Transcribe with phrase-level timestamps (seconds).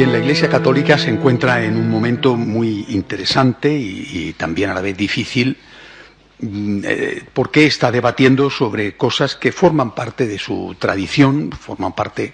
[0.00, 4.74] Bien, la Iglesia Católica se encuentra en un momento muy interesante y, y también a
[4.74, 5.58] la vez difícil
[6.38, 12.32] mm, eh, porque está debatiendo sobre cosas que forman parte de su tradición, forman parte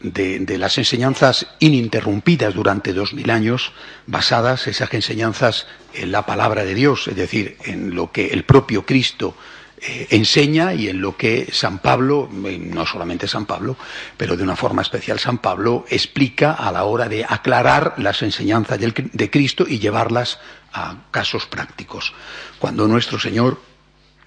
[0.00, 3.74] de, de, las enseñanzas ininterrumpidas durante dos mil años,
[4.06, 8.86] basadas esas enseñanzas en la palabra de Dios, es decir, en lo que el propio
[8.86, 9.36] Cristo
[9.84, 13.76] eh, enseña y en lo que San Pablo, no solamente San Pablo,
[14.16, 18.78] pero de una forma especial San Pablo, explica a la hora de aclarar las enseñanzas
[18.78, 20.38] de Cristo y llevarlas
[20.72, 22.14] a casos prácticos.
[22.58, 23.60] Cuando nuestro Señor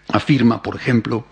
[0.10, 1.26] afirma, por ejemplo,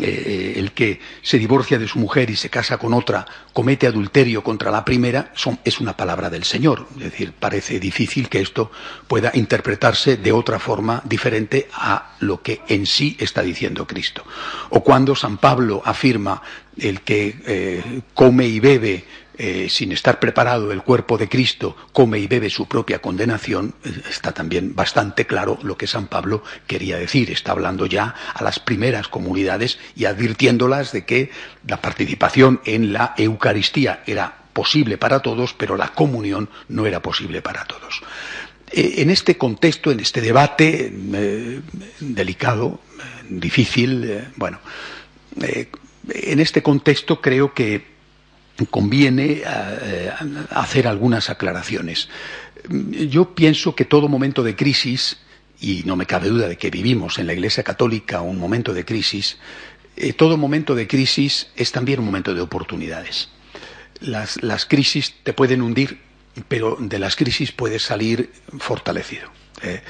[0.00, 4.44] eh, el que se divorcia de su mujer y se casa con otra comete adulterio
[4.44, 6.86] contra la primera son, es una palabra del Señor.
[6.96, 8.70] Es decir, parece difícil que esto
[9.08, 14.24] pueda interpretarse de otra forma diferente a lo que en sí está diciendo Cristo.
[14.70, 16.42] O cuando San Pablo afirma
[16.76, 19.04] el que eh, come y bebe
[19.40, 23.92] eh, sin estar preparado el cuerpo de Cristo, come y bebe su propia condenación, eh,
[24.10, 27.30] está también bastante claro lo que San Pablo quería decir.
[27.30, 31.30] Está hablando ya a las primeras comunidades y advirtiéndolas de que
[31.68, 37.40] la participación en la Eucaristía era posible para todos, pero la comunión no era posible
[37.40, 38.02] para todos.
[38.72, 40.92] Eh, en este contexto, en este debate
[42.00, 42.80] delicado,
[43.28, 44.58] difícil, bueno,
[45.40, 47.97] en este contexto creo que
[48.66, 50.10] conviene eh,
[50.50, 52.08] hacer algunas aclaraciones.
[52.68, 55.18] Yo pienso que todo momento de crisis,
[55.60, 58.84] y no me cabe duda de que vivimos en la Iglesia Católica un momento de
[58.84, 59.38] crisis,
[60.00, 63.30] eh, todo momento de crisis es también un momento de oportunidades.
[64.00, 65.98] Las, crisis te pueden hundir,
[66.46, 69.28] pero de las crisis puedes salir fortalecido.
[69.60, 69.82] Eh,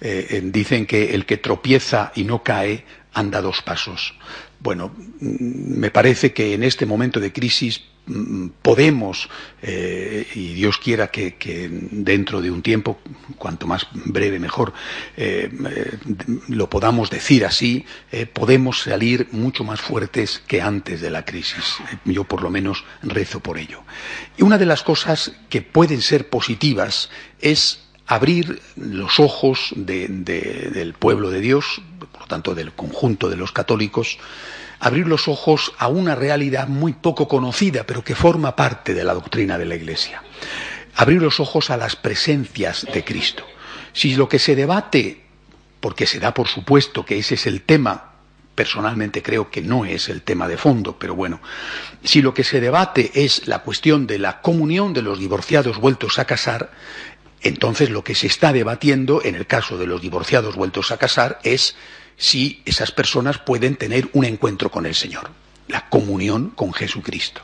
[0.00, 4.14] eh, dicen que el que tropieza y no cae anda dos pasos.
[4.60, 7.82] Bueno, mm, me parece que en este momento de crisis
[8.62, 9.28] podemos,
[9.62, 11.36] eh, y Dios quiera que,
[11.90, 12.98] dentro de un tiempo,
[13.36, 14.72] cuanto más breve mejor,
[15.16, 15.98] eh, eh,
[16.48, 17.84] lo podamos decir así,
[18.32, 21.76] podemos salir mucho más fuertes que antes de la crisis.
[22.04, 23.82] Yo por lo menos rezo por ello.
[24.36, 30.94] Y una de las cosas que pueden ser positivas es abrir los ojos de, del
[30.94, 34.18] pueblo de Dios, por lo tanto del conjunto de los católicos,
[34.80, 39.14] abrir los ojos a una realidad muy poco conocida, pero que forma parte de la
[39.14, 40.22] doctrina de la Iglesia.
[40.94, 43.44] Abrir los ojos a las presencias de Cristo.
[43.92, 45.22] Si lo que se debate,
[45.80, 48.12] porque se da por supuesto que ese es el tema,
[48.54, 51.40] personalmente creo que no es el tema de fondo, pero bueno,
[52.02, 56.18] si lo que se debate es la cuestión de la comunión de los divorciados vueltos
[56.18, 56.70] a casar,
[57.42, 61.38] entonces lo que se está debatiendo en el caso de los divorciados vueltos a casar
[61.44, 61.76] es
[62.16, 65.30] si esas personas pueden tener un encuentro con el Señor,
[65.68, 67.42] la comunión con Jesucristo.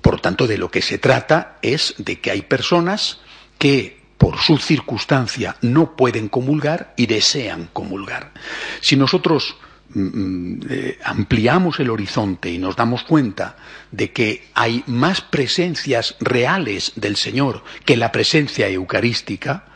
[0.00, 3.20] Por tanto, de lo que se trata es de que hay personas
[3.58, 8.32] que por su circunstancia no pueden comulgar y desean comulgar.
[8.80, 9.56] Si nosotros
[9.90, 13.56] mm, eh, ampliamos el horizonte y nos damos cuenta
[13.92, 19.66] de que hay más presencias reales del Señor que la presencia eucarística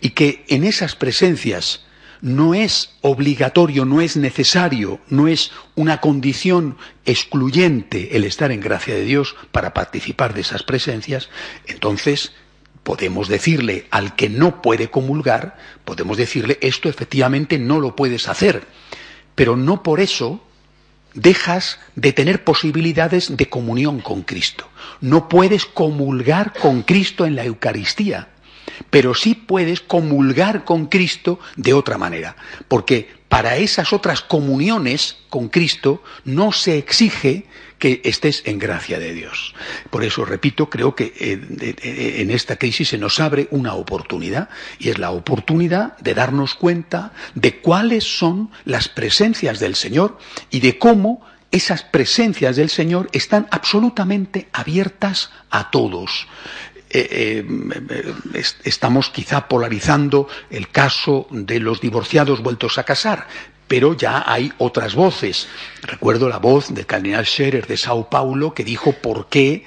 [0.00, 1.84] y que en esas presencias
[2.22, 8.94] no es obligatorio, no es necesario, no es una condición excluyente el estar en gracia
[8.94, 11.28] de Dios para participar de esas presencias,
[11.66, 12.32] entonces
[12.84, 18.66] podemos decirle al que no puede comulgar, podemos decirle esto efectivamente no lo puedes hacer,
[19.34, 20.44] pero no por eso
[21.14, 24.68] dejas de tener posibilidades de comunión con Cristo.
[25.00, 28.31] No puedes comulgar con Cristo en la Eucaristía
[28.90, 32.36] pero sí puedes comulgar con Cristo de otra manera,
[32.68, 37.46] porque para esas otras comuniones con Cristo no se exige
[37.78, 39.54] que estés en gracia de Dios.
[39.90, 44.98] Por eso, repito, creo que en esta crisis se nos abre una oportunidad y es
[44.98, 50.18] la oportunidad de darnos cuenta de cuáles son las presencias del Señor
[50.50, 56.28] y de cómo esas presencias del Señor están absolutamente abiertas a todos.
[56.94, 63.28] Eh, eh, estamos quizá polarizando el caso de los divorciados vueltos a casar,
[63.66, 65.48] pero ya hay otras voces.
[65.80, 69.64] Recuerdo la voz del cardenal Scherer de Sao Paulo que dijo por qué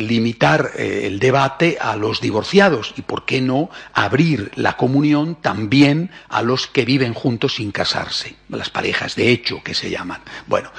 [0.00, 6.10] limitar eh, el debate a los divorciados y por qué no abrir la comunión también
[6.28, 10.20] a los que viven juntos sin casarse, las parejas de hecho que se llaman.
[10.46, 10.70] Bueno,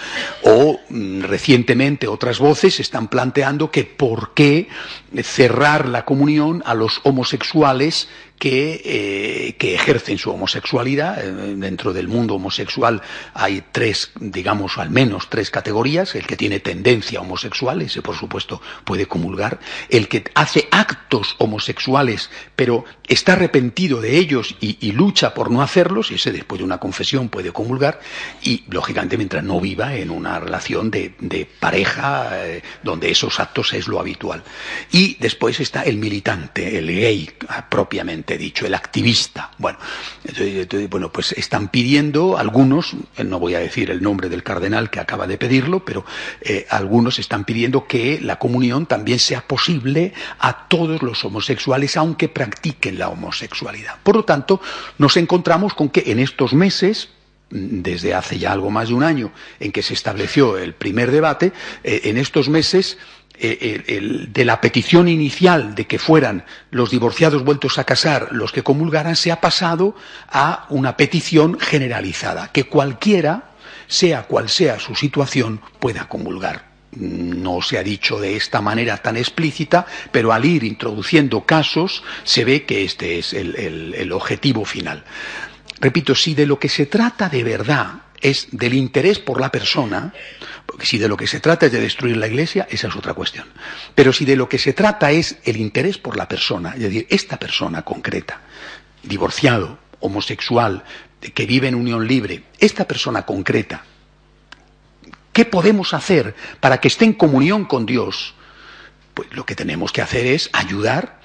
[0.43, 4.67] o mm, recientemente otras voces están planteando que por qué
[5.23, 8.07] cerrar la comunión a los homosexuales
[8.41, 11.23] que, eh, que ejercen su homosexualidad.
[11.23, 12.99] Eh, dentro del mundo homosexual
[13.35, 16.15] hay tres, digamos, al menos tres categorías.
[16.15, 19.59] El que tiene tendencia homosexual, ese por supuesto puede comulgar.
[19.89, 26.09] El que hace actos homosexuales, pero está arrepentido de ellos y, lucha por no hacerlos,
[26.09, 27.99] ese después de una confesión puede comulgar.
[28.41, 33.87] Y, lógicamente, mientras no viva en una relación de, pareja eh, donde esos actos es
[33.87, 34.41] lo habitual.
[34.91, 37.29] Y después está el militante, el gay
[37.69, 39.51] propiamente dicho, el activista.
[39.57, 39.77] Bueno,
[40.89, 44.99] bueno, pues están pidiendo algunos, eh, no voy a decir el nombre del cardenal que
[44.99, 46.05] acaba de pedirlo, pero
[46.41, 52.29] eh, algunos están pidiendo que la comunión también sea posible a todos los homosexuales, aunque
[52.29, 53.95] practiquen la homosexualidad.
[54.03, 54.61] Por lo tanto,
[54.97, 57.09] nos encontramos con que en estos meses,
[57.49, 61.51] desde hace ya algo más de un año en que se estableció el primer debate,
[61.83, 62.97] eh, en estos meses
[63.43, 68.63] eh, de la petición inicial de que fueran los divorciados vueltos a casar los que
[68.63, 69.95] comulgaran, se ha pasado
[70.29, 73.51] a una petición generalizada, que cualquiera,
[73.87, 79.15] sea cual sea su situación, pueda comulgar no se ha dicho de esta manera tan
[79.15, 85.05] explícita, pero al ir introduciendo casos se ve que este es el, el objetivo final.
[85.79, 90.13] Repito, si de lo que se trata de verdad es del interés por la persona,
[90.65, 93.13] porque si de lo que se trata es de destruir la iglesia, esa es otra
[93.13, 93.47] cuestión.
[93.95, 97.07] Pero si de lo que se trata es el interés por la persona, es decir,
[97.09, 98.41] esta persona concreta,
[99.03, 100.83] divorciado, homosexual,
[101.33, 103.83] que vive en unión libre, esta persona concreta,
[105.33, 108.35] ¿qué podemos hacer para que esté en comunión con Dios?
[109.13, 111.19] Pues lo que tenemos que hacer es ayudar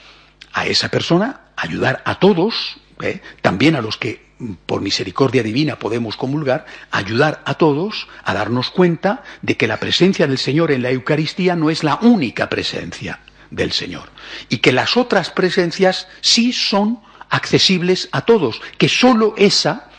[0.53, 3.21] a esa persona, ayudar a todos, ¿eh?
[3.43, 4.26] también a los que
[4.67, 10.27] por misericordia divina podemos comulgar, ayudar a todos a darnos cuenta de que la presencia
[10.27, 14.11] del Señor en la Eucaristía no es la única presencia del Señor
[14.49, 17.01] y que las otras presencias sí son
[17.31, 19.91] accesibles a todos, que sólo esa,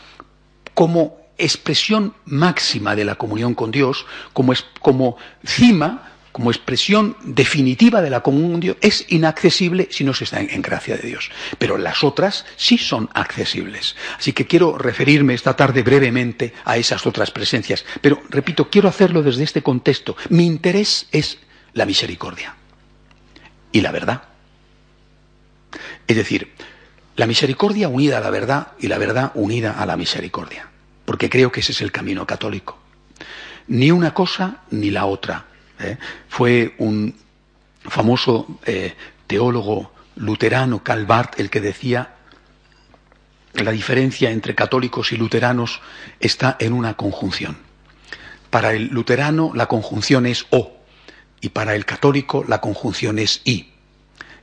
[0.73, 6.06] como expresión máxima de la comunión con Dios, como, es, como cima
[6.37, 11.07] como expresión definitiva de la comunión es inaccesible si no se está en, gracia de
[11.07, 11.31] Dios.
[11.57, 13.95] Pero las otras sí son accesibles.
[14.19, 17.83] Así que quiero referirme esta tarde brevemente a esas otras presencias.
[18.01, 20.15] Pero, repito, quiero hacerlo desde este contexto.
[20.29, 21.39] Mi interés es
[21.73, 22.55] la misericordia
[23.71, 24.21] y la verdad.
[26.05, 26.53] Es decir,
[27.15, 30.69] la misericordia unida a la verdad y la verdad unida a la misericordia.
[31.03, 32.77] Porque creo que ese es el camino católico.
[33.69, 35.46] Ni una cosa ni la otra
[35.79, 35.97] ¿eh?
[36.29, 37.15] Fue un
[37.83, 38.95] famoso eh,
[39.27, 42.15] teólogo luterano, Calvart, el que decía
[43.53, 45.81] la diferencia entre católicos y luteranos
[46.19, 47.57] está en una conjunción.
[48.49, 50.77] Para el luterano la conjunción es o
[51.41, 53.71] y para el católico la conjunción es y.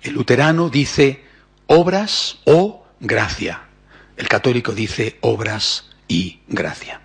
[0.03, 1.25] El luterano dice
[1.67, 3.63] obras o gracia.
[4.17, 7.01] El católico dice obras y gracia.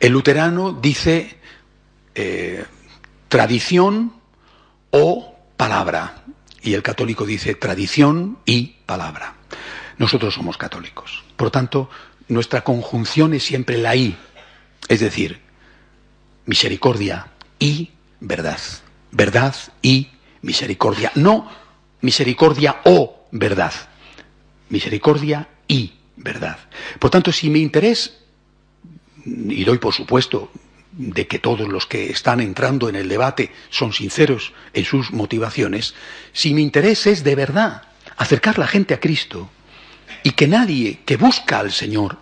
[0.00, 1.38] El luterano dice
[2.14, 2.64] eh,
[3.28, 4.12] tradición
[4.90, 6.24] o palabra.
[6.62, 9.34] Y el católico dice tradición y palabra.
[9.98, 11.24] Nosotros somos católicos.
[11.36, 11.88] Por tanto,
[12.28, 14.16] nuestra conjunción es siempre la I,
[14.88, 15.40] es decir,
[16.46, 18.60] misericordia y verdad.
[19.10, 20.08] Verdad y
[20.42, 21.12] misericordia.
[21.14, 21.48] No
[22.00, 23.72] misericordia o verdad.
[24.68, 26.58] Misericordia y verdad.
[26.98, 28.18] Por tanto, si mi interés,
[29.24, 30.50] y doy por supuesto
[30.92, 35.94] de que todos los que están entrando en el debate son sinceros en sus motivaciones,
[36.32, 37.82] si mi interés es de verdad
[38.16, 39.50] acercar la gente a Cristo
[40.22, 42.18] y que nadie que busca al Señor,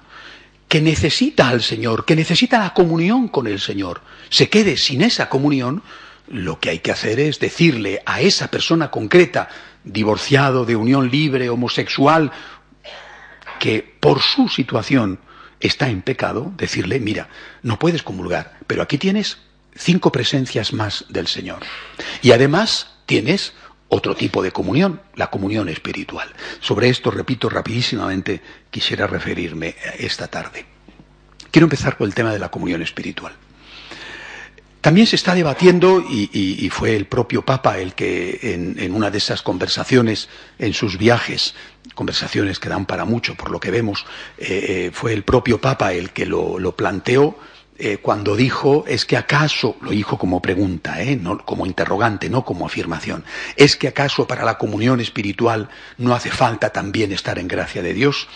[0.69, 5.29] que necesita al Señor, que necesita la comunión con el Señor, se quede sin esa
[5.29, 5.83] comunión,
[6.29, 9.49] lo que hay que hacer es decirle a esa persona concreta,
[9.85, 12.33] divorciado, de unión libre, homosexual,
[13.61, 15.21] que por su situación
[15.61, 17.29] está en pecado, decirle, mira,
[17.63, 19.39] no puedes comulgar, pero aquí tienes
[19.75, 21.61] cinco presencias más del Señor.
[22.23, 23.55] Y además tienes
[23.89, 26.29] otro tipo de comunión, la comunión espiritual.
[26.61, 30.67] Sobre esto, repito rapidísimamente, quisiera referirme esta tarde.
[31.51, 33.33] Quiero empezar con el tema de la comunión espiritual.
[34.87, 39.43] También se está debatiendo, y, fue el propio Papa el que en, una de esas
[39.43, 40.29] conversaciones,
[40.61, 41.57] en sus viajes,
[41.97, 44.07] conversaciones que dan para mucho por lo que vemos,
[44.39, 47.37] eh, eh, fue el propio Papa el que lo, planteó
[47.79, 52.65] eh, cuando dijo, es que acaso, lo dijo como pregunta, no como interrogante, no como
[52.65, 53.25] afirmación,
[53.57, 57.93] es que acaso para la comunión espiritual no hace falta también estar en gracia de
[57.93, 58.29] Dios.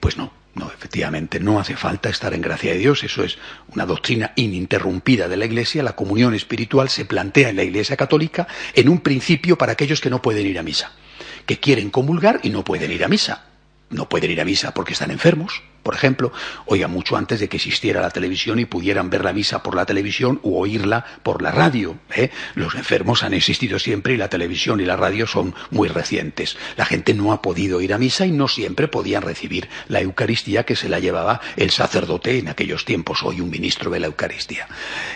[0.00, 3.36] pues no, no, efectivamente, no hace falta estar en gracia de Dios, eso es
[3.68, 5.82] una doctrina ininterrumpida de la Iglesia.
[5.82, 10.08] La comunión espiritual se plantea en la Iglesia católica en un principio para aquellos que
[10.08, 10.92] no pueden ir a misa.
[11.44, 13.44] que quieren comulgar y no pueden ir a misa.
[13.90, 16.32] No pueden ir a misa porque están enfermos, por ejemplo,
[16.64, 19.86] oiga, mucho antes de que existiera la televisión y pudieran ver la misa por la
[19.86, 21.96] televisión u oírla por la radio.
[22.12, 22.30] ¿eh?
[22.56, 26.56] Los enfermos han existido siempre y la televisión y la radio son muy recientes.
[26.76, 30.64] La gente no ha podido ir a misa y no siempre podían recibir la Eucaristía
[30.64, 34.66] que se la llevaba el sacerdote en aquellos tiempos, hoy un ministro de la Eucaristía.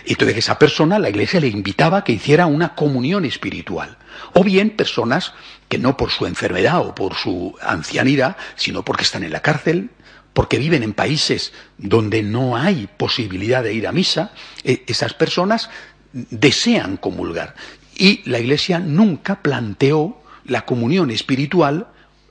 [0.05, 3.99] Entonces esa persona, la iglesia le invitaba a que hiciera una comunión espiritual.
[4.35, 5.35] O bien personas
[5.69, 9.91] que no por su enfermedad o por su ancianidad, sino porque están en la cárcel,
[10.33, 14.33] porque viven en países donde no hay posibilidad de ir a misa,
[14.65, 15.71] eh, esas personas
[16.13, 17.55] desean comulgar.
[17.97, 21.89] Y la Iglesia nunca planteó la comunión espiritual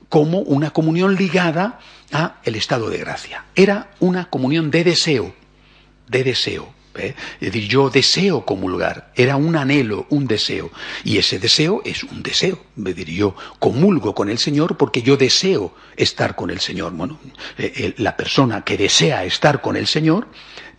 [0.08, 1.78] como una comunión ligada
[2.12, 3.44] a el estado de gracia.
[3.54, 5.34] Era una comunión de deseo,
[6.08, 6.79] de deseo.
[7.08, 10.70] Es decir, yo deseo comulgar, era un anhelo, un deseo,
[11.04, 12.58] y ese deseo es un deseo.
[12.76, 16.92] Es decir, yo comulgo con el Señor porque yo deseo estar con el Señor.
[16.92, 17.18] Bueno,
[17.58, 20.28] eh, la persona que desea estar con el Señor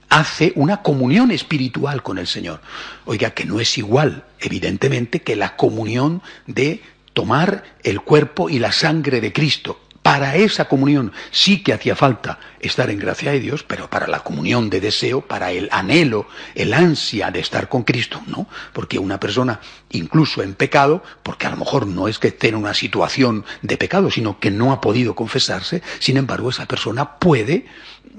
[0.10, 2.62] hace una comunión espiritual con el Señor.
[3.06, 6.82] Oiga, que no es igual, evidentemente, que la comunión de
[7.13, 9.80] tomar el cuerpo y la sangre de Cristo.
[10.01, 14.22] Para esa comunión sí que hacía falta estar en gracia de Dios, pero para la
[14.22, 18.48] comunión de deseo, para el anhelo, el ansia de estar con Cristo, ¿no?
[18.74, 19.60] Porque una persona,
[19.91, 24.10] incluso en pecado, porque a lo mejor no es que en una situación de pecado,
[24.10, 27.67] sino que no ha podido confesarse, sin embargo, esa persona puede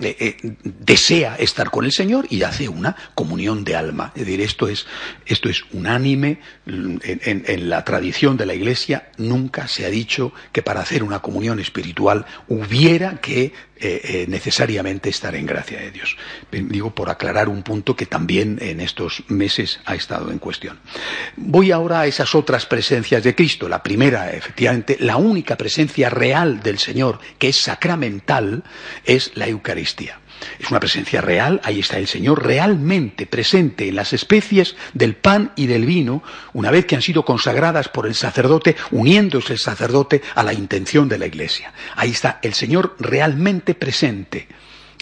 [0.01, 4.13] eh, eh, desea estar con el Señor y hace una comunión de alma.
[4.15, 4.87] Es decir, esto es,
[5.27, 6.41] esto es unánime.
[6.67, 7.01] En,
[7.47, 11.61] en, la tradición de la Iglesia nunca se ha dicho que para hacer una comunión
[11.61, 16.17] espiritual hubiera que eh, necesariamente estar en gracia de Dios.
[16.51, 20.79] Digo por aclarar un punto que también en estos meses ha estado en cuestión.
[21.37, 23.69] Voy ahora a esas otras presencias de Cristo.
[23.69, 28.63] La primera, efectivamente, la única presencia real del Señor, que es sacramental,
[29.05, 30.22] es la Eucaristía.
[30.59, 35.53] Es una presencia real, ahí está el Señor realmente presente en las especies del pan
[35.57, 36.23] y del vino,
[36.53, 41.09] una vez que han sido consagradas por el sacerdote, uniéndose el sacerdote a la intención
[41.09, 41.73] de la Iglesia.
[41.97, 44.49] Ahí está el Señor realmente presente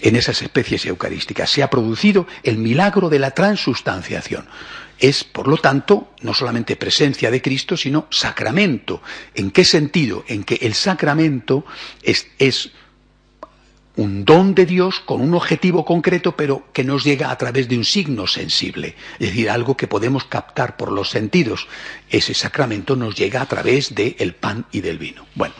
[0.01, 1.49] en esas especies eucarísticas.
[1.49, 4.45] Se ha producido el milagro de la transustanciación.
[4.99, 9.01] Es, por lo tanto, no solamente presencia de Cristo, sino sacramento.
[9.33, 10.23] ¿En qué sentido?
[10.27, 11.65] En que el sacramento
[12.03, 12.71] es, es
[13.95, 17.77] un don de Dios con un objetivo concreto, pero que nos llega a través de
[17.77, 21.67] un signo sensible, es decir, algo que podemos captar por los sentidos.
[22.09, 25.25] Ese sacramento nos llega a través del pan y del vino.
[25.35, 25.53] Bueno,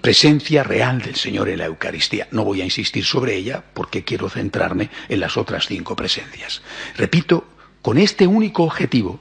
[0.00, 2.28] presencia real del Señor en la Eucaristía.
[2.30, 6.62] No voy a insistir sobre ella porque quiero centrarme en las otras cinco presencias.
[6.96, 7.46] Repito,
[7.82, 9.20] con este único objetivo,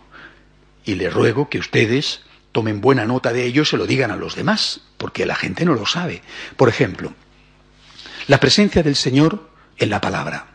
[0.86, 4.15] y les ruego que ustedes tomen buena nota de ello y se lo digan a
[4.15, 6.22] los demás, porque la gente no lo sabe.
[6.55, 7.13] Por ejemplo,
[8.27, 10.48] la presencia del Señor en la palabra.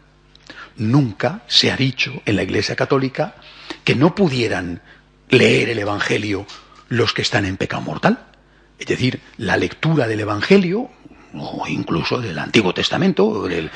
[0.76, 3.36] Nunca se ha dicho en la Iglesia Católica
[3.84, 4.80] que no pudieran
[5.28, 6.46] leer el Evangelio
[6.88, 8.26] los que están en pecado mortal.
[8.78, 10.90] Es decir, la lectura del Evangelio,
[11.34, 13.70] o incluso del Antiguo Testamento, o del,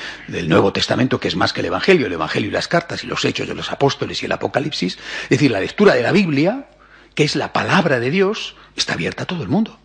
[0.49, 3.25] Nuevo Testamento, que es más que el Evangelio, el Evangelio y las cartas y los
[3.25, 6.69] hechos de los apóstoles y el Apocalipsis, es decir, la lectura de la Biblia,
[7.15, 9.79] que es la palabra de Dios, está abierta a todo el mundo.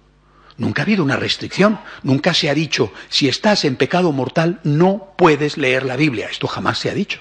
[0.57, 5.13] Nunca ha habido una restricción, nunca se ha dicho, si estás en pecado mortal no
[5.17, 6.27] puedes leer la Biblia.
[6.31, 7.19] Esto jamás se ha dicho.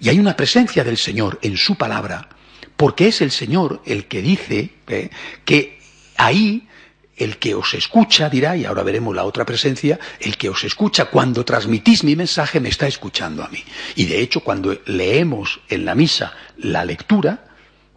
[0.00, 2.28] Y hay una presencia del Señor en su palabra,
[2.76, 5.10] porque es el Señor el que dice ¿eh?
[5.44, 5.80] que
[6.16, 6.68] ahí
[7.16, 11.06] el que os escucha dirá, y ahora veremos la otra presencia, el que os escucha
[11.06, 13.62] cuando transmitís mi mensaje me está escuchando a mí.
[13.96, 17.44] Y de hecho, cuando leemos en la misa la lectura,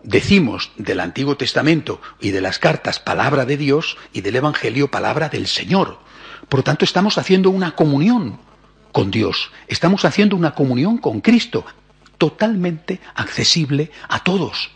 [0.06, 5.30] decimos del Antiguo Testamento y de las cartas palabra de Dios y del Evangelio palabra
[5.30, 6.00] del Señor.
[6.48, 8.40] Por lo tanto, estamos haciendo una comunión
[8.92, 11.66] con Dios, estamos haciendo una comunión con Cristo,
[12.18, 14.70] totalmente accesible a todos,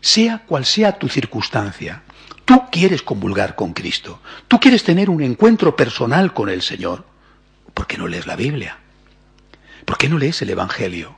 [0.00, 2.02] sea cual sea tu circunstancia.
[2.44, 7.04] Tú quieres convulgar con Cristo, tú quieres tener un encuentro personal con el Señor.
[7.74, 8.78] ¿Por qué no lees la Biblia?
[9.84, 11.17] ¿Por qué no lees el Evangelio?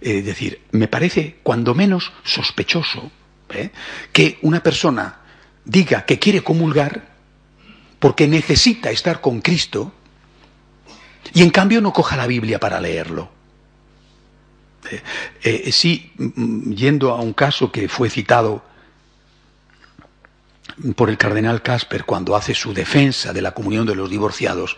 [0.00, 3.10] Es decir, me parece cuando menos sospechoso
[3.50, 3.70] ¿eh?
[4.12, 5.20] que una persona
[5.64, 7.08] diga que quiere comulgar
[7.98, 9.92] porque necesita estar con Cristo
[11.34, 13.30] y en cambio no coja la Biblia para leerlo.
[14.90, 15.02] Eh,
[15.42, 18.62] eh, sí, mm, yendo a un caso que fue citado
[20.94, 24.76] por el cardenal Casper cuando hace su defensa de la comunión de los divorciados.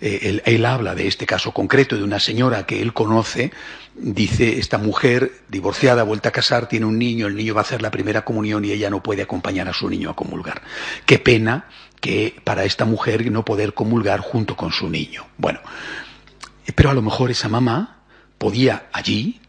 [0.00, 3.52] Eh, él, habla de este caso concreto de una señora que él conoce.
[3.94, 7.82] Dice, esta mujer divorciada, vuelta a casar, tiene un niño, el niño va a hacer
[7.82, 10.62] la primera comunión y ella no puede acompañar a su niño a comulgar.
[11.04, 11.66] Qué pena
[12.00, 15.26] que para esta mujer no poder comulgar junto con su niño.
[15.36, 15.60] Bueno,
[16.74, 17.98] pero a lo mejor esa mamá
[18.38, 19.40] podía allí,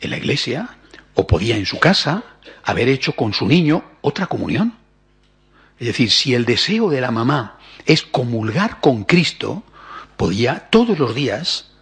[0.00, 0.76] en la iglesia,
[1.14, 2.24] o podía en su casa,
[2.64, 4.83] haber hecho con su niño otra comunión.
[5.78, 9.64] Es decir, si el deseo de la mamá es comulgar con Cristo,
[10.16, 11.72] podía todos los días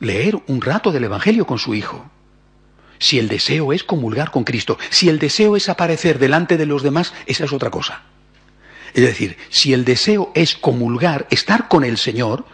[0.00, 2.10] leer un rato del Evangelio con su hijo.
[2.98, 6.82] Si el deseo es comulgar con Cristo, si el deseo es aparecer delante de los
[6.82, 8.02] demás, esa es otra cosa.
[8.94, 12.46] Es decir, si el deseo es comulgar, estar con el Señor,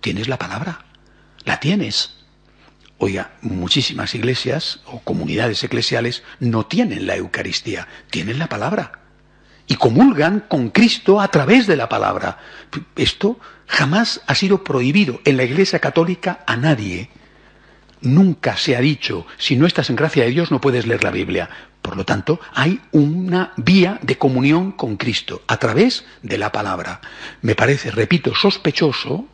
[0.00, 0.84] tienes la palabra,
[1.44, 2.14] la tienes.
[2.98, 9.07] Oiga, muchísimas iglesias o comunidades eclesiales no tienen la Eucaristía, tienen la palabra.
[9.68, 12.38] Y comulgan con Cristo a través de la palabra.
[12.96, 17.10] Esto jamás ha sido prohibido en la Iglesia Católica a nadie.
[18.00, 21.10] Nunca se ha dicho, si no estás en gracia de Dios no puedes leer la
[21.10, 21.50] Biblia.
[21.82, 27.00] Por lo tanto, hay una vía de comunión con Cristo a través de la palabra.
[27.42, 29.26] Me parece, repito, sospechoso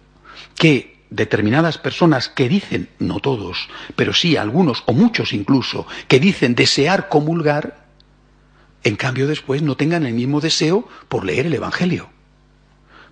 [0.57, 6.55] que determinadas personas que dicen, no todos, pero sí algunos o muchos incluso, que dicen
[6.55, 7.84] desear comulgar,
[8.85, 12.11] en cambio después no tengan el mismo deseo por leer el Evangelio.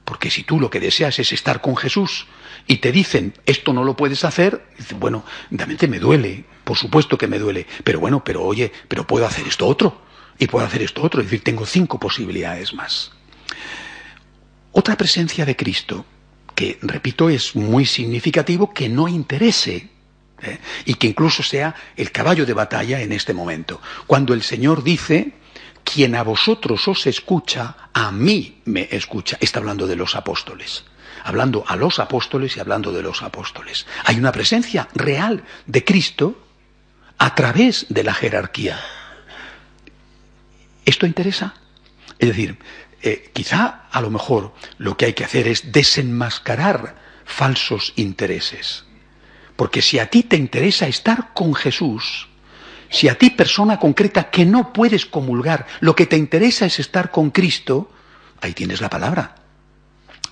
[0.05, 2.27] Porque si tú lo que deseas es estar con Jesús
[2.67, 4.67] y te dicen esto no lo puedes hacer,
[4.99, 9.27] bueno, realmente me duele, por supuesto que me duele, pero bueno, pero oye, pero puedo
[9.27, 10.03] hacer esto otro
[10.39, 13.13] y puedo hacer esto otro, es decir, tengo cinco posibilidades más.
[14.73, 16.05] Otra presencia de Cristo
[16.55, 19.89] que, repito, es muy significativo que no interese
[20.43, 20.59] ¿eh?
[20.85, 23.81] y que incluso sea el caballo de batalla en este momento.
[24.07, 25.33] Cuando el Señor dice,
[25.85, 29.37] quien a vosotros os escucha, a mí me escucha.
[29.41, 30.85] Está hablando de los apóstoles.
[31.25, 33.87] Hablando a los apóstoles y hablando de los apóstoles.
[34.05, 36.47] Hay una presencia real de Cristo
[37.19, 38.81] a través de la jerarquía.
[40.85, 41.55] ¿Esto interesa?
[42.19, 42.59] Es decir,
[43.03, 48.85] eh, quizá a lo mejor lo que hay que hacer es desenmascarar falsos intereses.
[49.57, 52.29] Porque si a ti te interesa estar con Jesús,
[52.93, 57.11] si a ti, persona concreta que no puedes comulgar, lo que te interesa es estar
[57.11, 57.91] con Cristo,
[58.43, 59.35] ahí tienes la palabra.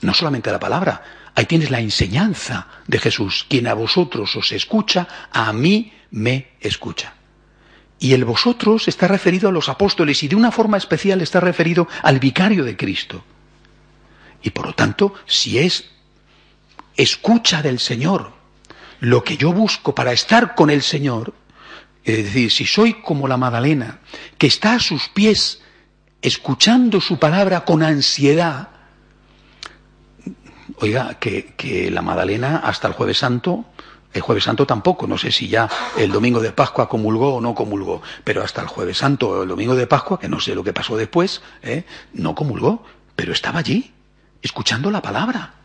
[0.02, 1.02] No solamente la palabra,
[1.34, 3.46] ahí tienes la enseñanza de Jesús.
[3.48, 7.14] Quien a vosotros os escucha, a mí me escucha.
[7.98, 11.88] Y el vosotros está referido a los apóstoles y de una forma especial está referido
[12.02, 13.24] al vicario de Cristo.
[14.42, 15.88] Y por lo tanto, si es
[16.94, 18.32] escucha del Señor
[19.00, 21.32] lo que yo busco para estar con el Señor,
[22.04, 24.00] es decir, si soy como la Magdalena,
[24.38, 25.60] que está a sus pies
[26.22, 28.68] escuchando su palabra con ansiedad,
[30.78, 33.66] oiga, que, la Magdalena hasta el jueves santo,
[34.12, 37.54] el jueves santo tampoco, no sé si ya el domingo de Pascua comulgó o no
[37.54, 40.64] comulgó, pero hasta el jueves santo o el domingo de Pascua, que no sé lo
[40.64, 41.84] que pasó después, ¿eh?
[42.14, 42.84] no comulgó,
[43.14, 43.92] pero estaba allí,
[44.42, 45.59] escuchando la palabra.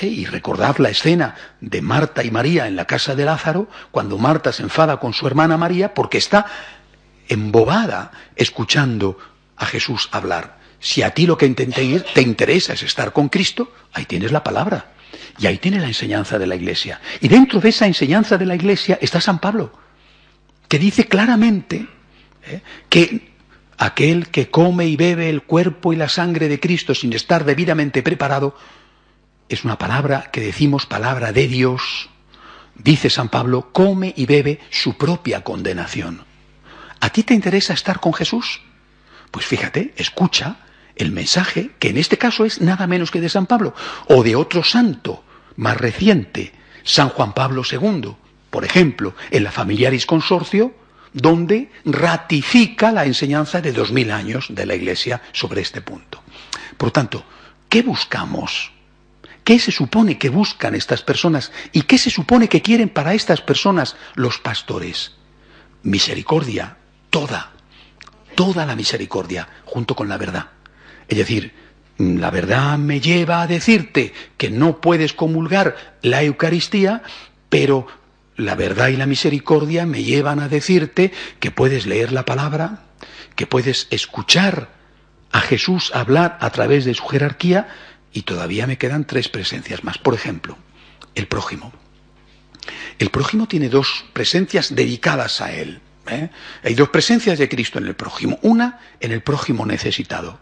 [0.00, 0.06] ¿Eh?
[0.06, 4.52] Y recordad la escena de Marta y María en la casa de Lázaro, cuando Marta
[4.52, 6.46] se enfada con su hermana María porque está
[7.28, 9.18] embobada escuchando
[9.56, 10.58] a Jesús hablar.
[10.80, 14.92] Si a ti lo que te interesa es estar con Cristo, ahí tienes la palabra.
[15.38, 17.00] Y ahí tienes la enseñanza de la Iglesia.
[17.20, 19.72] Y dentro de esa enseñanza de la Iglesia está San Pablo,
[20.68, 21.86] que dice claramente
[22.46, 22.60] ¿eh?
[22.88, 23.32] que
[23.78, 28.02] aquel que come y bebe el cuerpo y la sangre de Cristo sin estar debidamente
[28.02, 28.56] preparado,
[29.48, 32.08] es una palabra que decimos palabra de Dios,
[32.74, 36.24] dice San Pablo, come y bebe su propia condenación.
[37.00, 38.60] ¿A ti te interesa estar con Jesús?
[39.30, 40.56] Pues fíjate, escucha
[40.96, 43.74] el mensaje, que en este caso es nada menos que de San Pablo,
[44.08, 45.24] o de otro santo
[45.56, 46.52] más reciente,
[46.82, 48.14] San Juan Pablo II,
[48.50, 50.74] por ejemplo, en la Familiaris Consorcio,
[51.12, 56.22] donde ratifica la enseñanza de dos mil años de la Iglesia sobre este punto.
[56.76, 57.24] Por tanto,
[57.68, 58.73] ¿qué buscamos?
[59.44, 63.42] ¿Qué se supone que buscan estas personas y qué se supone que quieren para estas
[63.42, 65.12] personas los pastores?
[65.82, 66.78] Misericordia,
[67.10, 67.52] toda,
[68.34, 70.46] toda la misericordia, junto con la verdad.
[71.08, 71.52] Es decir,
[71.98, 77.02] la verdad me lleva a decirte que no puedes comulgar la Eucaristía,
[77.50, 77.86] pero
[78.36, 82.84] la verdad y la misericordia me llevan a decirte que puedes leer la palabra,
[83.36, 84.70] que puedes escuchar
[85.30, 87.68] a Jesús hablar a través de su jerarquía
[88.14, 89.98] y todavía me quedan tres presencias más.
[89.98, 90.56] Por ejemplo,
[91.14, 91.72] el prójimo.
[92.98, 95.80] El prójimo tiene dos presencias dedicadas a él.
[96.06, 96.30] ¿eh?
[96.62, 98.38] Hay dos presencias de Cristo en el prójimo.
[98.42, 100.38] Una en el prójimo necesitado.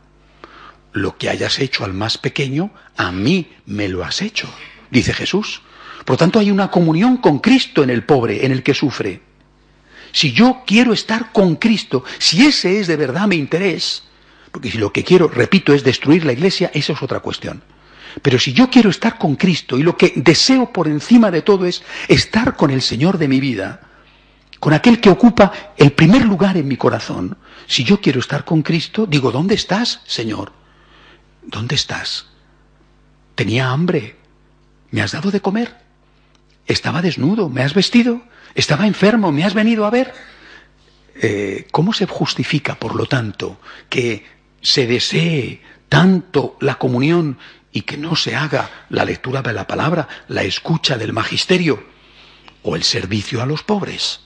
[0.93, 4.53] Lo que hayas hecho al más pequeño, a mí me lo has hecho,
[4.91, 5.63] dice Jesús.
[6.05, 9.23] Por lo tanto, hay una comunión con Cristo en el pobre, en el que sufre.
[10.13, 14.03] Si yo quiero estar con Cristo, si ese es de verdad mi interés,
[14.53, 17.63] Porque si lo que quiero, repito, es destruir la iglesia, esa es otra cuestión.
[18.21, 21.65] Pero si yo quiero estar con Cristo y lo que deseo por encima de todo
[21.65, 23.81] es estar con el Señor de mi vida,
[24.61, 28.61] con aquel que ocupa el primer lugar en mi corazón, si yo quiero estar con
[28.63, 30.53] Cristo, digo, ¿dónde estás, Señor?
[31.43, 32.27] ¿Dónde estás?
[33.35, 34.17] Tenía hambre.
[34.91, 35.75] ¿Me has dado de comer?
[36.67, 37.49] Estaba desnudo.
[37.49, 38.23] ¿Me has vestido?
[38.55, 39.33] Estaba enfermo.
[39.33, 40.13] ¿Me has venido a ver?
[41.15, 44.25] Eh, ¿Cómo se justifica, por lo tanto, que
[44.63, 47.39] se desee tanto la comunión
[47.73, 51.85] y que no se haga la lectura de la palabra, la escucha del magisterio
[52.63, 54.21] o el servicio a los pobres.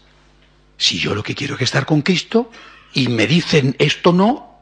[0.76, 2.50] Si yo lo que quiero es estar con Cristo
[2.92, 4.60] y me dicen esto no,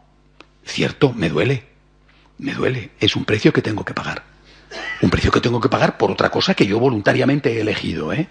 [0.65, 1.65] cierto, me duele,
[2.39, 4.25] me duele, es un precio que tengo que pagar.
[5.03, 8.29] Un precio que tengo que pagar por otra cosa que yo voluntariamente he elegido, ¿eh?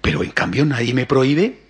[0.00, 1.62] Pero en cambio nadie me prohíbe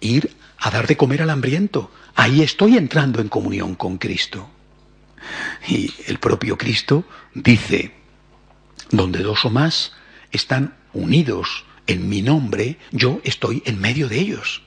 [0.00, 1.90] ir a dar de comer al hambriento.
[2.14, 4.48] Ahí estoy entrando en comunión con Cristo.
[5.68, 7.94] Y el propio Cristo dice,
[8.90, 9.92] donde dos o más
[10.30, 14.62] están unidos en mi nombre, yo estoy en medio de ellos.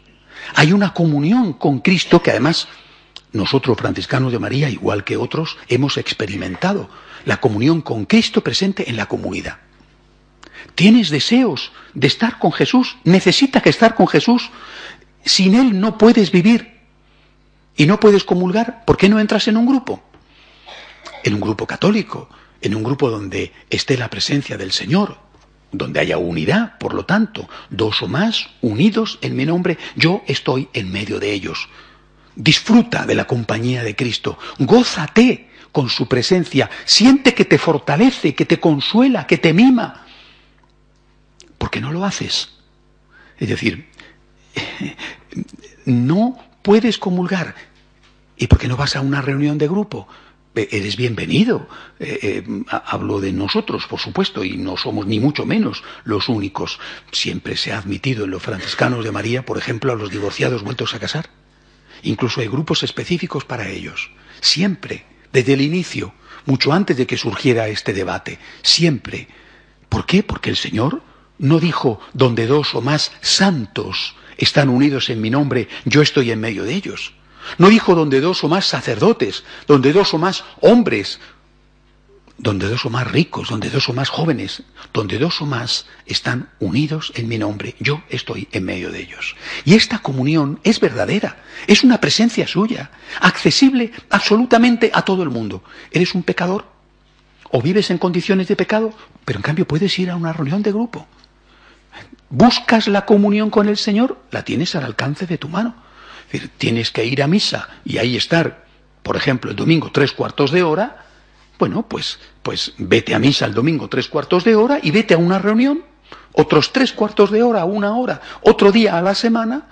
[0.56, 2.68] Hay una comunión con Cristo que además
[3.32, 6.90] nosotros franciscanos de María, igual que otros, hemos experimentado.
[7.26, 9.58] La comunión con Cristo presente en la comunidad.
[10.76, 12.98] ¿Tienes deseos de estar con Jesús?
[13.04, 14.50] Necesitas estar con Jesús.
[15.26, 16.75] Sin Él no puedes vivir
[17.78, 18.86] y no puedes comulgar.
[18.86, 20.04] ¿Por qué no entras en un grupo?
[21.26, 22.30] en un grupo católico,
[22.62, 25.18] en un grupo donde esté la presencia del Señor,
[25.72, 30.70] donde haya unidad, por lo tanto, dos o más unidos en mi nombre, yo estoy
[30.74, 31.68] en medio de ellos.
[32.36, 38.46] Disfruta de la compañía de Cristo, gózate con su presencia, siente que te fortalece, que
[38.46, 40.06] te consuela, que te mima.
[41.58, 42.50] ¿Por qué no lo haces?
[43.40, 43.90] Es decir,
[45.86, 47.54] no puedes comulgar.
[48.36, 50.08] ¿Y por qué no vas a una reunión de grupo?
[50.56, 51.68] eres bienvenido.
[52.00, 56.80] Eh, eh, hablo de nosotros, por supuesto, y no somos ni mucho menos los únicos.
[57.12, 60.94] Siempre se ha admitido en los franciscanos de María, por ejemplo, a los divorciados vueltos
[60.94, 61.30] a casar.
[62.04, 64.10] Incluso hay grupos específicos para ellos.
[64.40, 66.14] Siempre, desde el inicio,
[66.46, 68.40] mucho antes de que surgiera este debate.
[68.64, 69.28] Siempre.
[69.90, 70.24] ¿Por qué?
[70.24, 71.04] Porque el Señor
[71.38, 76.40] no dijo, donde dos o más santos están unidos en mi nombre, yo estoy en
[76.40, 77.14] medio de ellos.
[77.58, 81.20] No dijo donde dos o más sacerdotes, donde dos o más hombres,
[82.38, 86.50] donde dos o más ricos, donde dos o más jóvenes, donde dos o más están
[86.60, 89.36] unidos en mi nombre, yo estoy en medio de ellos.
[89.64, 95.64] Y esta comunión es verdadera, es una presencia suya, accesible absolutamente a todo el mundo.
[95.92, 96.66] ¿Eres un pecador?
[97.52, 98.94] ¿O vives en condiciones de pecado?
[99.24, 101.08] Pero en cambio puedes ir a una reunión de grupo.
[102.30, 104.18] ¿Buscas la comunión con el Señor?
[104.32, 105.86] La tienes al alcance de tu mano
[106.58, 108.66] tienes que ir a misa y ahí estar,
[109.04, 111.06] por ejemplo, el domingo tres cuartos de hora,
[111.60, 115.18] bueno, pues, pues vete a misa el domingo tres cuartos de hora y vete a
[115.18, 115.84] una reunión,
[116.34, 119.68] otros tres cuartos de hora, una hora, otro día a la semana,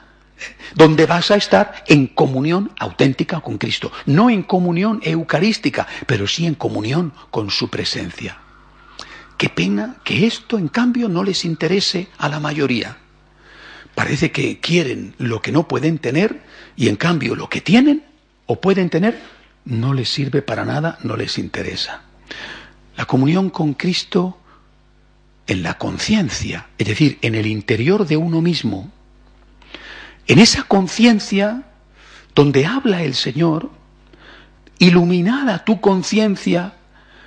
[0.76, 6.46] donde vas a estar en comunión auténtica con Cristo, no en comunión eucarística, pero sí
[6.46, 8.43] en comunión con su presencia.
[9.38, 12.98] Qué pena que esto, en cambio, no les interese a la mayoría.
[13.96, 16.42] Parece que quieren lo que no pueden tener
[16.76, 18.04] y en cambio lo que tienen
[18.46, 19.20] o pueden tener
[19.66, 22.02] no les sirve para nada, no les interesa.
[22.96, 24.40] La comunión con Cristo
[25.48, 28.92] en la conciencia, es decir, en el interior de uno mismo,
[30.28, 31.64] en esa conciencia
[32.34, 33.70] donde habla el Señor,
[34.80, 36.76] iluminada tu conciencia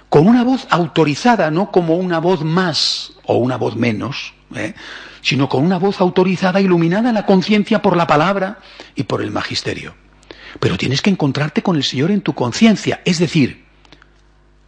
[0.09, 4.75] con una voz autorizada, no como una voz más o una voz menos, ¿eh?
[5.21, 8.61] sino con una voz autorizada, iluminada la conciencia por la palabra
[8.95, 9.95] y por el magisterio.
[10.61, 13.64] Pero tienes que encontrarte con el Señor en tu conciencia, es decir,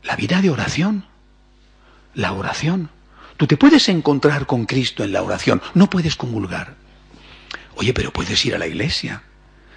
[0.03, 1.07] la vida de oración,
[2.15, 2.91] la oración.
[3.37, 6.75] Tú te puedes encontrar con Cristo en la oración, no puedes comulgar.
[7.77, 9.23] Oye, pero puedes ir a la iglesia,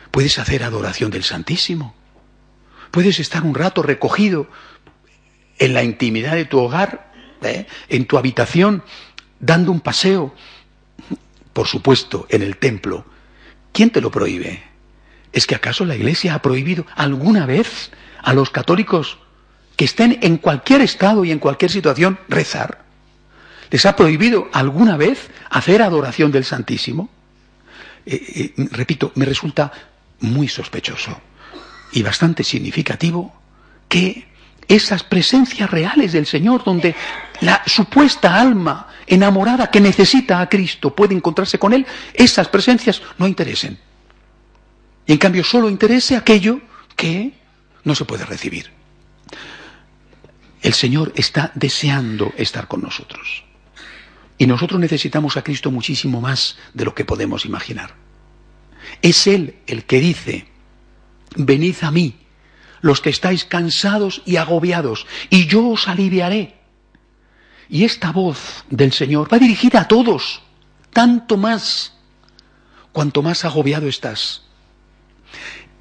[0.10, 1.93] puedes hacer adoración del Santísimo,
[2.89, 4.50] puedes estar un rato recogido
[5.62, 7.12] en la intimidad de tu hogar,
[7.43, 7.67] ¿eh?
[7.88, 8.84] en tu habitación,
[9.39, 10.34] dando un paseo,
[11.54, 13.06] por supuesto, en el templo.
[13.71, 14.63] ¿Quién te lo prohíbe?
[15.32, 17.91] ¿Es que acaso la Iglesia ha prohibido alguna vez
[18.24, 19.19] a los católicos
[19.76, 22.84] que estén en cualquier estado y en cualquier situación rezar?
[23.69, 27.12] ¿Les ha prohibido alguna vez hacer adoración del Santísimo?
[28.08, 29.71] Eh, eh, repito, me resulta
[30.21, 31.21] muy sospechoso
[31.93, 33.39] y bastante significativo
[33.88, 34.31] que
[34.75, 36.95] esas presencias reales del Señor, donde
[37.41, 43.27] la supuesta alma enamorada que necesita a Cristo puede encontrarse con Él, esas presencias no
[43.27, 43.77] interesen.
[45.05, 46.62] Y en cambio solo interese aquello
[46.95, 47.34] que
[47.84, 48.71] no se puede recibir.
[50.62, 53.43] El Señor está deseando estar con nosotros.
[54.38, 57.95] Y nosotros necesitamos a Cristo muchísimo más de lo que podemos imaginar.
[59.01, 60.45] Es Él el que dice,
[61.36, 62.20] venid a mí,
[62.82, 66.56] los que estáis cansados y agobiados, y yo os aliviaré.
[67.70, 70.41] Y esta voz del Señor va dirigida a todos,
[70.91, 71.94] tanto más,
[72.91, 74.44] cuanto más agobiado estás.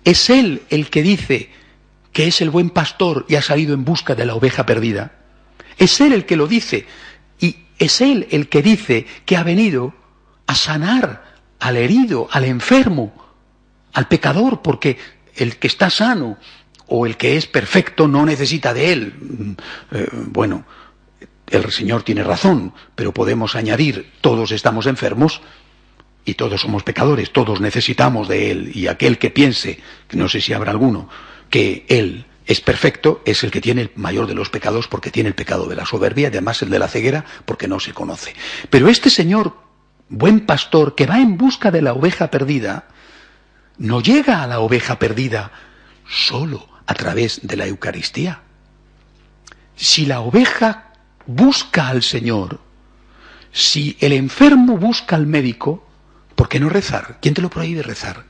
[0.05, 1.51] Es Él el que dice
[2.13, 5.13] que es el buen pastor y ha salido en busca de la oveja perdida.
[5.79, 6.87] Es Él el que lo dice,
[7.39, 9.95] y es Él el que dice que ha venido
[10.47, 13.13] a sanar al herido, al enfermo,
[13.93, 14.99] al pecador, porque
[15.37, 16.39] el que está sano
[16.91, 19.15] o el que es perfecto no necesita de Él.
[19.19, 19.53] Mm,
[19.93, 20.67] eh, bueno,
[21.47, 25.41] el Señor tiene razón, pero podemos añadir, todos estamos enfermos
[26.25, 29.81] y todos somos pecadores, todos necesitamos de Él, y aquel que piense,
[30.13, 31.09] no sé si habrá alguno,
[31.49, 35.29] que Él es perfecto, es el que tiene el mayor de los pecados porque tiene
[35.29, 38.35] el pecado de la soberbia y además el de la ceguera porque no se conoce.
[38.69, 39.55] Pero este Señor,
[40.09, 42.89] buen pastor, que va en busca de la oveja perdida,
[43.79, 45.53] no llega a la oveja perdida
[46.09, 48.41] solo a través de la Eucaristía.
[49.77, 50.91] Si la oveja
[51.25, 52.59] busca al Señor,
[53.53, 55.89] si el enfermo busca al médico,
[56.35, 57.19] ¿por qué no rezar?
[57.23, 58.25] ¿Quién te lo prohíbe rezar?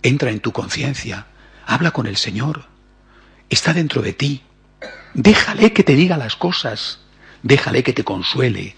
[0.00, 1.26] Entra en tu conciencia,
[1.66, 2.66] habla con el Señor,
[3.50, 4.42] está dentro de ti,
[5.14, 7.00] déjale que te diga las cosas,
[7.42, 8.76] déjale que te consuele,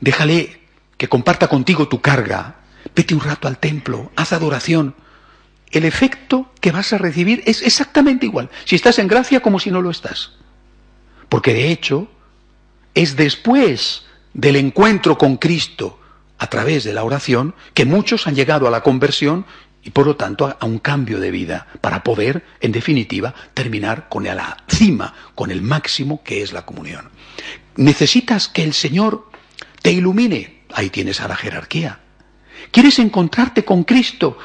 [0.00, 0.60] déjale
[0.98, 2.56] que comparta contigo tu carga,
[2.94, 4.94] vete un rato al templo, haz adoración.
[5.74, 9.72] El efecto que vas a recibir es exactamente igual, si estás en gracia como si
[9.72, 10.30] no lo estás.
[11.28, 12.06] Porque de hecho,
[12.94, 15.98] es después del encuentro con Cristo
[16.38, 19.46] a través de la oración que muchos han llegado a la conversión
[19.82, 24.22] y por lo tanto a un cambio de vida para poder, en definitiva, terminar con
[24.22, 27.10] la cima, con el máximo que es la comunión.
[27.74, 29.28] Necesitas que el Señor
[29.82, 30.62] te ilumine.
[30.72, 31.98] Ahí tienes a la jerarquía.
[32.70, 34.38] ¿Quieres encontrarte con Cristo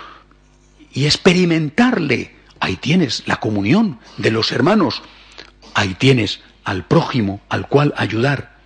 [0.93, 2.35] y experimentarle?
[2.59, 5.01] Ahí tienes la comunión de los hermanos.
[5.73, 8.57] Ahí tienes al prójimo al cual ayudar.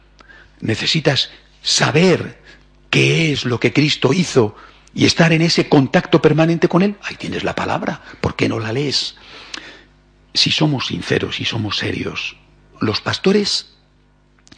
[0.59, 1.29] Necesitas
[1.61, 2.41] saber
[2.89, 4.55] qué es lo que Cristo hizo
[4.93, 6.95] y estar en ese contacto permanente con Él.
[7.03, 9.15] Ahí tienes la palabra, ¿por qué no la lees?
[10.33, 12.35] Si somos sinceros y somos serios,
[12.79, 13.73] los pastores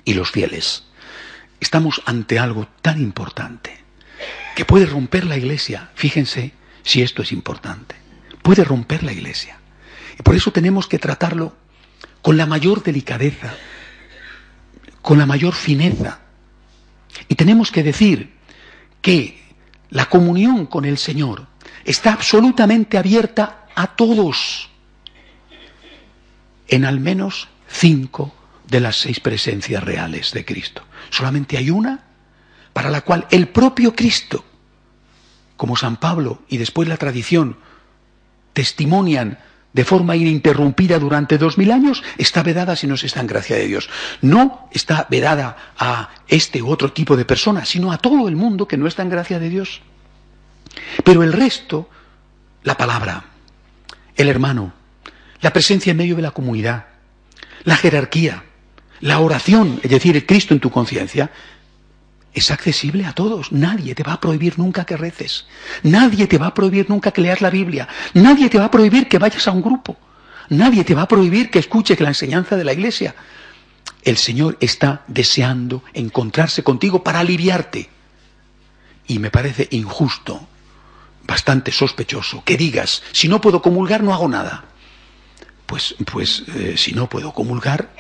[0.03, 0.83] y los fieles,
[1.59, 3.83] estamos ante algo tan importante
[4.55, 5.91] que puede romper la iglesia.
[5.95, 6.53] Fíjense
[6.85, 7.95] si esto es importante.
[8.41, 9.57] Puede romper la iglesia.
[10.17, 11.53] Y por eso tenemos que tratarlo
[12.21, 13.53] con la mayor delicadeza,
[15.01, 16.19] con la mayor fineza.
[17.27, 18.33] Y tenemos que decir
[19.01, 19.43] que
[19.89, 21.47] la comunión con el Señor
[21.83, 24.69] está absolutamente abierta a todos,
[26.67, 28.33] en al menos cinco
[28.67, 30.83] de las seis presencias reales de Cristo.
[31.09, 32.03] Solamente hay una
[32.73, 34.43] para la cual el propio Cristo,
[35.57, 37.57] como San Pablo y después la tradición,
[38.53, 39.39] testimonian
[39.75, 43.57] de forma ininterrumpida durante dos mil años, está vedada si no se está en gracia
[43.57, 43.89] de Dios.
[44.21, 48.69] No está vedada a este u otro tipo de personas, sino a todo el mundo
[48.69, 49.81] que no está en gracia de Dios.
[51.03, 51.89] Pero el resto,
[52.63, 53.25] la palabra,
[54.15, 54.71] el hermano,
[55.41, 56.85] la presencia en medio de la comunidad,
[57.65, 58.45] la jerarquía,
[59.01, 61.31] la oración, es decir, el Cristo en tu conciencia,
[62.35, 63.51] es accesible a todos.
[63.51, 65.47] Nadie te va a prohibir nunca que reces.
[65.83, 67.87] Nadie te va a prohibir nunca que leas la Biblia.
[68.13, 69.97] Nadie te va a prohibir que vayas a un grupo.
[70.49, 73.15] Nadie te va a prohibir que escuches la enseñanza de la iglesia.
[74.03, 77.89] El Señor está deseando encontrarse contigo para aliviarte.
[79.07, 80.47] Y me parece injusto,
[81.25, 84.65] bastante sospechoso, que digas, si no puedo comulgar, no hago nada.
[85.65, 87.91] Pues, pues, eh, si no puedo comulgar,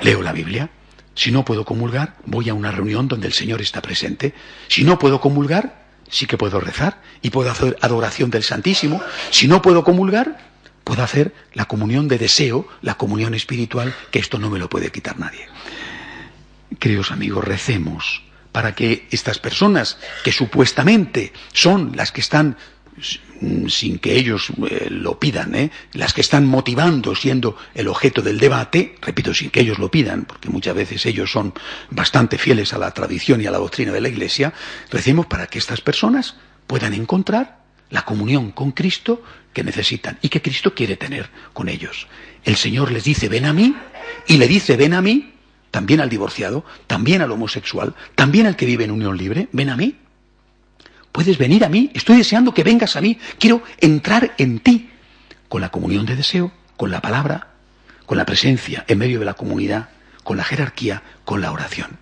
[0.00, 0.70] leo la Biblia.
[1.16, 4.34] Si no puedo comulgar, voy a una reunión donde el Señor está presente.
[4.68, 9.02] Si no puedo comulgar, sí que puedo rezar y puedo hacer adoración del Santísimo.
[9.30, 10.38] Si no puedo comulgar,
[10.84, 14.92] puedo hacer la comunión de deseo, la comunión espiritual, que esto no me lo puede
[14.92, 15.48] quitar nadie.
[16.78, 22.56] Queridos amigos, recemos para que estas personas, que supuestamente son las que están
[23.68, 25.70] sin que ellos eh, lo pidan, ¿eh?
[25.92, 30.24] las que están motivando, siendo el objeto del debate, repito, sin que ellos lo pidan,
[30.24, 31.52] porque muchas veces ellos son
[31.90, 34.52] bastante fieles a la tradición y a la doctrina de la Iglesia,
[34.90, 37.58] recemos para que estas personas puedan encontrar
[37.90, 42.08] la comunión con Cristo que necesitan y que Cristo quiere tener con ellos.
[42.44, 43.74] El Señor les dice, ven a mí,
[44.26, 45.34] y le dice, ven a mí,
[45.70, 49.76] también al divorciado, también al homosexual, también al que vive en unión libre, ven a
[49.76, 49.96] mí,
[51.16, 54.90] Puedes venir a mí, estoy deseando que vengas a mí, quiero entrar en ti
[55.48, 57.54] con la comunión de deseo, con la palabra,
[58.04, 59.88] con la presencia en medio de la comunidad,
[60.22, 61.96] con la jerarquía, con la oración.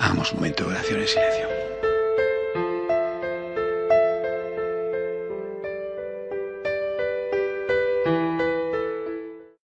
[0.00, 1.61] Hagamos un momento de oración en silencio.